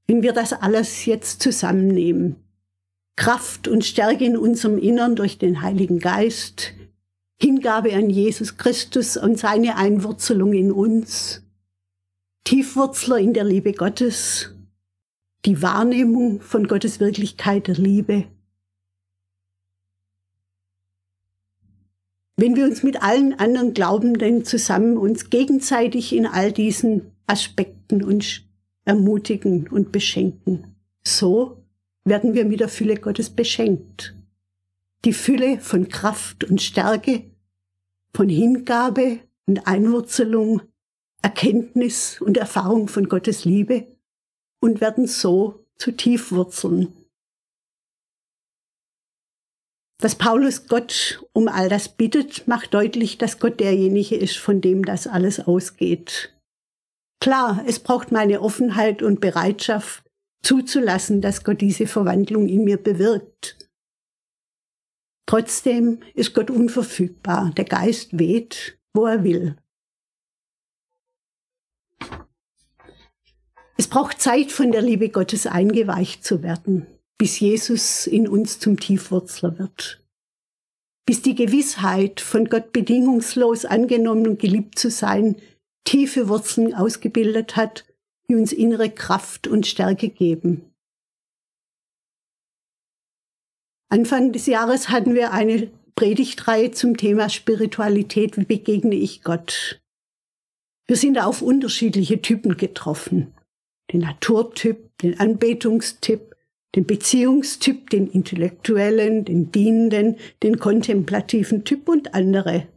Wenn 0.06 0.22
wir 0.22 0.34
das 0.34 0.52
alles 0.52 1.06
jetzt 1.06 1.42
zusammennehmen, 1.42 2.36
Kraft 3.16 3.70
und 3.70 3.86
Stärke 3.86 4.26
in 4.26 4.36
unserem 4.36 4.78
Innern 4.78 5.16
durch 5.16 5.38
den 5.38 5.62
Heiligen 5.62 6.00
Geist, 6.00 6.74
Hingabe 7.42 7.94
an 7.96 8.10
Jesus 8.10 8.58
Christus 8.58 9.16
und 9.16 9.40
seine 9.40 9.78
Einwurzelung 9.78 10.52
in 10.54 10.74
uns, 10.74 11.45
Tiefwurzler 12.46 13.18
in 13.18 13.34
der 13.34 13.44
Liebe 13.44 13.74
Gottes, 13.74 14.54
die 15.46 15.64
Wahrnehmung 15.64 16.42
von 16.42 16.68
Gottes 16.68 17.00
Wirklichkeit 17.00 17.66
der 17.66 17.74
Liebe. 17.74 18.26
Wenn 22.38 22.56
wir 22.56 22.66
uns 22.66 22.84
mit 22.84 23.02
allen 23.02 23.34
anderen 23.34 23.74
Glaubenden 23.74 24.46
zusammen 24.46 24.96
uns 24.98 25.32
gegenseitig 25.32 26.14
in 26.14 26.28
all 26.28 26.52
diesen 26.52 27.14
Aspekten 27.26 28.04
uns 28.04 28.42
ermutigen 28.84 29.68
und 29.68 29.92
beschenken, 29.92 30.76
so 31.04 31.64
werden 32.04 32.36
wir 32.36 32.46
mit 32.46 32.60
der 32.60 32.70
Fülle 32.70 32.98
Gottes 32.98 33.32
beschenkt. 33.32 34.14
Die 35.04 35.14
Fülle 35.14 35.60
von 35.60 35.90
Kraft 35.90 36.44
und 36.44 36.62
Stärke, 36.62 37.24
von 38.14 38.30
Hingabe 38.30 39.18
und 39.48 39.66
Einwurzelung, 39.66 40.62
Erkenntnis 41.26 42.22
und 42.22 42.38
Erfahrung 42.38 42.88
von 42.88 43.10
Gottes 43.10 43.46
Liebe 43.46 43.88
und 44.62 44.80
werden 44.80 45.08
so 45.08 45.66
zu 45.76 45.92
Tiefwurzeln. 45.92 46.94
Dass 50.00 50.14
Paulus 50.14 50.68
Gott 50.68 51.26
um 51.34 51.48
all 51.48 51.68
das 51.68 51.90
bittet, 51.90 52.48
macht 52.48 52.76
deutlich, 52.76 53.18
dass 53.18 53.40
Gott 53.40 53.60
derjenige 53.60 54.16
ist, 54.16 54.38
von 54.38 54.62
dem 54.62 54.86
das 54.86 55.08
alles 55.08 55.40
ausgeht. 55.40 56.32
Klar, 57.20 57.64
es 57.66 57.80
braucht 57.80 58.12
meine 58.12 58.42
Offenheit 58.42 59.02
und 59.02 59.20
Bereitschaft, 59.20 60.04
zuzulassen, 60.44 61.22
dass 61.22 61.44
Gott 61.44 61.60
diese 61.60 61.88
Verwandlung 61.88 62.48
in 62.48 62.66
mir 62.66 62.78
bewirkt. 62.78 63.68
Trotzdem 65.28 66.04
ist 66.14 66.36
Gott 66.36 66.52
unverfügbar. 66.52 67.52
Der 67.58 67.66
Geist 67.66 68.20
weht, 68.20 68.78
wo 68.94 69.08
er 69.08 69.24
will. 69.24 69.56
Es 73.78 73.88
braucht 73.88 74.22
Zeit, 74.22 74.52
von 74.52 74.72
der 74.72 74.82
Liebe 74.82 75.10
Gottes 75.10 75.48
eingeweicht 75.48 76.24
zu 76.24 76.44
werden, 76.44 76.88
bis 77.18 77.40
Jesus 77.40 78.08
in 78.08 78.28
uns 78.28 78.60
zum 78.60 78.80
Tiefwurzler 78.80 79.60
wird. 79.60 80.02
Bis 81.06 81.22
die 81.22 81.36
Gewissheit, 81.36 82.22
von 82.22 82.46
Gott 82.46 82.72
bedingungslos 82.72 83.66
angenommen 83.66 84.28
und 84.28 84.40
geliebt 84.40 84.80
zu 84.80 84.90
sein, 84.90 85.36
tiefe 85.84 86.30
Wurzeln 86.30 86.74
ausgebildet 86.74 87.56
hat, 87.56 87.86
die 88.30 88.36
uns 88.36 88.54
innere 88.54 88.90
Kraft 88.90 89.48
und 89.48 89.68
Stärke 89.68 90.10
geben. 90.10 90.74
Anfang 93.90 94.32
des 94.32 94.48
Jahres 94.48 94.90
hatten 94.90 95.14
wir 95.14 95.32
eine 95.32 95.70
Predigtreihe 95.96 96.72
zum 96.72 96.98
Thema 96.98 97.30
Spiritualität, 97.30 98.38
wie 98.38 98.46
begegne 98.46 98.96
ich 98.96 99.22
Gott. 99.22 99.80
Wir 100.88 100.98
sind 100.98 101.20
auf 101.20 101.42
unterschiedliche 101.42 102.22
Typen 102.22 102.58
getroffen. 102.58 103.34
Den 103.92 104.02
Naturtyp, 104.02 104.98
den 105.00 105.20
Anbetungstyp, 105.20 106.36
den 106.76 106.86
Beziehungstyp, 106.86 107.90
den 107.90 108.08
intellektuellen, 108.08 109.26
den 109.26 109.52
dienenden, 109.52 110.18
den 110.44 110.60
kontemplativen 110.60 111.64
Typ 111.64 111.88
und 111.88 112.14
andere. 112.14 112.68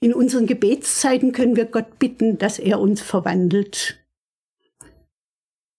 In 0.00 0.12
unseren 0.12 0.46
Gebetszeiten 0.46 1.32
können 1.32 1.56
wir 1.56 1.66
Gott 1.66 1.98
bitten, 1.98 2.38
dass 2.38 2.58
er 2.58 2.80
uns 2.80 3.00
verwandelt. 3.00 4.04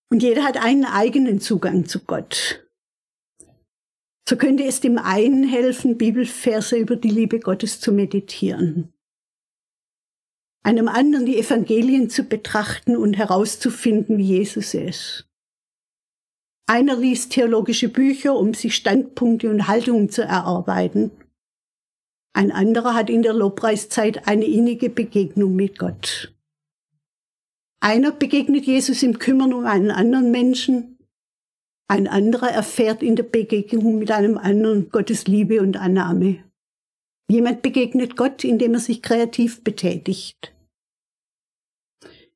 Und 0.10 0.24
jeder 0.24 0.44
hat 0.44 0.58
einen 0.58 0.86
eigenen 0.86 1.40
Zugang 1.40 1.86
zu 1.86 2.00
Gott. 2.00 2.66
So 4.28 4.36
könnte 4.36 4.64
es 4.64 4.82
dem 4.82 4.98
einen 4.98 5.48
helfen, 5.48 5.98
Bibelverse 5.98 6.78
über 6.78 6.96
die 6.96 7.10
Liebe 7.10 7.40
Gottes 7.40 7.80
zu 7.80 7.92
meditieren. 7.92 8.94
Einem 10.68 10.90
anderen 10.90 11.26
die 11.26 11.38
Evangelien 11.38 12.10
zu 12.10 12.24
betrachten 12.24 12.98
und 12.98 13.14
herauszufinden, 13.14 14.18
wie 14.18 14.38
Jesus 14.40 14.74
ist. 14.74 15.26
Einer 16.66 16.98
liest 16.98 17.32
theologische 17.32 17.88
Bücher, 17.88 18.36
um 18.36 18.54
sich 18.54 18.76
Standpunkte 18.76 19.50
und 19.50 19.70
Haltungen 19.70 20.10
zu 20.10 20.24
erarbeiten. 20.24 21.12
Ein 22.34 22.52
anderer 22.52 22.96
hat 22.96 23.10
in 23.10 23.22
der 23.22 23.32
Lobpreiszeit 23.32 24.28
eine 24.28 24.44
innige 24.44 24.90
Begegnung 24.90 25.56
mit 25.56 25.80
Gott. 25.80 26.36
Einer 27.80 28.12
begegnet 28.12 28.66
Jesus 28.66 29.04
im 29.04 29.20
Kümmern 29.20 29.54
um 29.54 29.66
einen 29.66 29.90
anderen 29.90 30.32
Menschen. 30.32 30.98
Ein 31.88 32.10
anderer 32.10 32.50
erfährt 32.50 33.04
in 33.04 33.16
der 33.16 33.24
Begegnung 33.24 34.00
mit 34.00 34.12
einem 34.12 34.38
anderen 34.38 34.90
Gottes 34.90 35.28
Liebe 35.28 35.62
und 35.62 35.78
Annahme. 35.78 36.44
Jemand 37.32 37.62
begegnet 37.62 38.18
Gott, 38.18 38.44
indem 38.44 38.74
er 38.74 38.82
sich 38.82 39.02
kreativ 39.02 39.64
betätigt. 39.64 40.54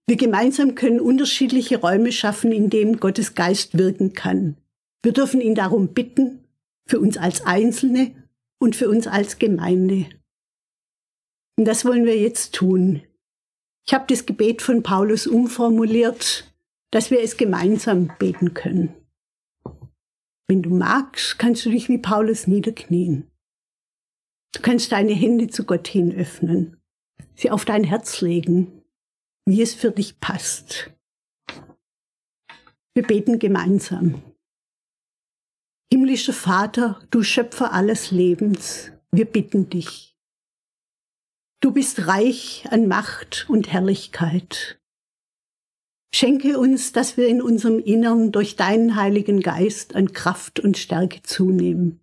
Wir 0.08 0.18
gemeinsam 0.18 0.76
können 0.76 1.00
unterschiedliche 1.00 1.80
Räume 1.80 2.12
schaffen, 2.12 2.52
in 2.52 2.70
denen 2.70 3.00
Gottes 3.00 3.36
Geist 3.36 3.78
wirken 3.78 4.14
kann. 4.14 4.58
Wir 5.04 5.14
dürfen 5.14 5.42
ihn 5.42 5.56
darum 5.56 5.90
bitten, 5.94 6.44
für 6.88 7.00
uns 7.00 7.18
als 7.18 7.46
Einzelne 7.46 8.12
und 8.60 8.76
für 8.76 8.90
uns 8.90 9.08
als 9.08 9.40
Gemeinde. 9.40 10.08
Und 11.58 11.66
das 11.66 11.86
wollen 11.86 12.06
wir 12.06 12.18
jetzt 12.18 12.54
tun. 12.54 13.02
Ich 13.88 13.94
habe 13.94 14.06
das 14.08 14.26
Gebet 14.26 14.62
von 14.62 14.84
Paulus 14.84 15.28
umformuliert, 15.28 16.52
dass 16.92 17.12
wir 17.12 17.22
es 17.22 17.38
gemeinsam 17.38 18.12
beten 18.20 18.54
können. 18.54 18.94
Wenn 20.48 20.62
du 20.62 20.70
magst, 20.70 21.40
kannst 21.40 21.66
du 21.66 21.70
dich 21.70 21.88
wie 21.88 21.98
Paulus 21.98 22.46
niederknien. 22.46 23.32
Du 24.54 24.62
kannst 24.62 24.92
deine 24.92 25.14
Hände 25.14 25.48
zu 25.48 25.64
Gott 25.64 25.88
hin 25.88 26.14
öffnen, 26.14 26.78
sie 27.36 27.52
auf 27.52 27.64
dein 27.64 27.86
Herz 27.86 28.20
legen, 28.20 28.81
wie 29.46 29.62
es 29.62 29.74
für 29.74 29.92
dich 29.92 30.20
passt. 30.20 30.92
Wir 32.94 33.04
beten 33.04 33.40
gemeinsam. 33.40 34.22
Himmlischer 35.92 36.34
Vater, 36.34 37.06
du 37.10 37.24
Schöpfer 37.24 37.74
alles 37.74 38.12
Lebens, 38.12 38.92
wir 39.12 39.26
bitten 39.26 39.70
dich. 39.70 40.18
Du 41.62 41.72
bist 41.72 42.08
reich 42.08 42.66
an 42.72 42.88
Macht 42.88 43.46
und 43.50 43.72
Herrlichkeit. 43.72 44.82
Schenke 46.14 46.60
uns, 46.60 46.92
dass 46.92 47.16
wir 47.18 47.28
in 47.28 47.42
unserem 47.42 47.80
Innern 47.80 48.32
durch 48.32 48.56
deinen 48.56 48.96
Heiligen 48.96 49.42
Geist 49.42 49.96
an 49.96 50.12
Kraft 50.12 50.60
und 50.60 50.78
Stärke 50.78 51.22
zunehmen. 51.24 52.02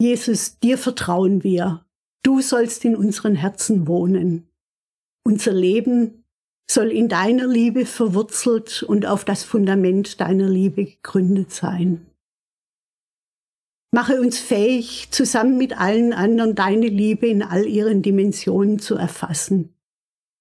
Jesus, 0.00 0.58
dir 0.58 0.78
vertrauen 0.78 1.44
wir. 1.44 1.86
Du 2.22 2.40
sollst 2.40 2.84
in 2.84 2.96
unseren 2.96 3.36
Herzen 3.36 3.86
wohnen. 3.86 4.49
Unser 5.24 5.52
Leben 5.52 6.24
soll 6.70 6.92
in 6.92 7.08
deiner 7.08 7.46
Liebe 7.46 7.84
verwurzelt 7.84 8.82
und 8.82 9.06
auf 9.06 9.24
das 9.24 9.44
Fundament 9.44 10.20
deiner 10.20 10.48
Liebe 10.48 10.84
gegründet 10.84 11.52
sein. 11.52 12.06
Mache 13.92 14.20
uns 14.20 14.38
fähig, 14.38 15.10
zusammen 15.10 15.58
mit 15.58 15.76
allen 15.78 16.12
anderen 16.12 16.54
deine 16.54 16.86
Liebe 16.86 17.26
in 17.26 17.42
all 17.42 17.66
ihren 17.66 18.02
Dimensionen 18.02 18.78
zu 18.78 18.94
erfassen. 18.94 19.74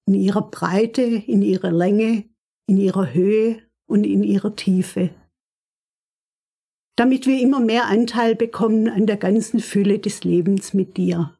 In 0.05 0.13
ihrer 0.13 0.49
Breite, 0.49 1.01
in 1.01 1.41
ihrer 1.41 1.71
Länge, 1.71 2.25
in 2.67 2.77
ihrer 2.77 3.11
Höhe 3.11 3.63
und 3.87 4.03
in 4.03 4.23
ihrer 4.23 4.55
Tiefe. 4.55 5.09
Damit 6.95 7.25
wir 7.25 7.41
immer 7.41 7.59
mehr 7.59 7.87
Anteil 7.87 8.35
bekommen 8.35 8.87
an 8.87 9.07
der 9.07 9.17
ganzen 9.17 9.61
Fülle 9.61 9.97
des 9.97 10.23
Lebens 10.23 10.75
mit 10.75 10.97
dir. 10.97 11.38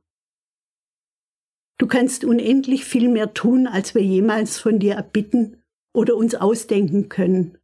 Du 1.80 1.88
kannst 1.88 2.26
unendlich 2.26 2.84
viel 2.84 3.08
mehr 3.08 3.34
tun, 3.34 3.65
als 3.65 3.96
wir 3.96 4.04
jemals 4.04 4.60
von 4.60 4.80
dir 4.80 4.96
erbitten 4.96 5.63
oder 5.96 6.15
uns 6.15 6.36
ausdenken 6.36 7.10
können. 7.10 7.58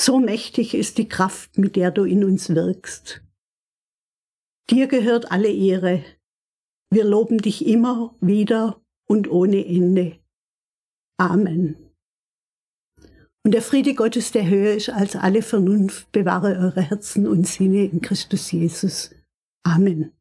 So 0.00 0.18
mächtig 0.18 0.74
ist 0.74 0.98
die 0.98 1.08
Kraft, 1.08 1.58
mit 1.58 1.76
der 1.76 1.90
du 1.90 2.04
in 2.04 2.24
uns 2.24 2.48
wirkst. 2.54 3.22
Dir 4.70 4.86
gehört 4.86 5.30
alle 5.30 5.52
Ehre. 5.52 6.02
Wir 6.90 7.04
loben 7.04 7.38
dich 7.38 7.66
immer 7.66 8.16
wieder 8.20 8.80
und 9.06 9.30
ohne 9.30 9.64
Ende. 9.66 10.18
Amen. 11.18 11.76
Und 13.44 13.52
der 13.52 13.62
Friede 13.62 13.94
Gottes, 13.94 14.32
der 14.32 14.48
höher 14.48 14.74
ist 14.74 14.88
als 14.88 15.16
alle 15.16 15.42
Vernunft, 15.42 16.10
bewahre 16.12 16.56
eure 16.58 16.80
Herzen 16.80 17.26
und 17.26 17.46
Sinne 17.46 17.84
in 17.84 18.00
Christus 18.00 18.50
Jesus. 18.52 19.10
Amen. 19.64 20.12